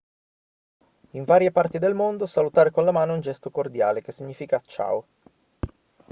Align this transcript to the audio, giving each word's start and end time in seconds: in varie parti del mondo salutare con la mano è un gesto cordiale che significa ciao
in 1.11 1.25
varie 1.25 1.51
parti 1.51 1.77
del 1.77 1.93
mondo 1.93 2.25
salutare 2.25 2.71
con 2.71 2.85
la 2.85 2.91
mano 2.91 3.11
è 3.11 3.13
un 3.13 3.21
gesto 3.21 3.51
cordiale 3.51 4.01
che 4.01 4.11
significa 4.11 4.59
ciao 4.65 5.05